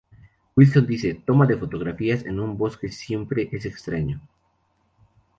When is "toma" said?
1.13-1.45